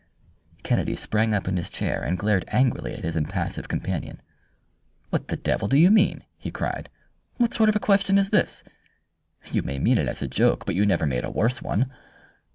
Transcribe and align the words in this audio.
Kennedy 0.63 0.95
sprang 0.95 1.31
up 1.35 1.47
in 1.47 1.57
his 1.57 1.69
chair 1.69 2.01
and 2.01 2.17
glared 2.17 2.43
angrily 2.47 2.95
at 2.95 3.03
his 3.03 3.15
impassive 3.15 3.67
companion. 3.67 4.19
"What 5.11 5.27
the 5.27 5.35
devil 5.37 5.67
do 5.67 5.77
you 5.77 5.91
mean?" 5.91 6.25
he 6.39 6.49
cried. 6.49 6.89
"What 7.37 7.53
sort 7.53 7.69
of 7.69 7.75
a 7.75 7.79
question 7.79 8.17
is 8.17 8.31
this? 8.31 8.63
You 9.51 9.61
may 9.61 9.77
mean 9.77 9.99
it 9.99 10.07
as 10.07 10.23
a 10.23 10.27
joke, 10.27 10.65
but 10.65 10.73
you 10.73 10.87
never 10.87 11.05
made 11.05 11.23
a 11.23 11.29
worse 11.29 11.61
one." 11.61 11.93